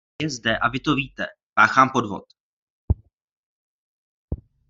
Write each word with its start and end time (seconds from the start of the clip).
Je 0.21 0.27
zde, 0.29 0.57
a 0.57 0.69
vy 0.69 0.79
to 0.79 0.95
víte, 0.95 1.25
páchán 1.53 1.89
podvod. 1.93 2.23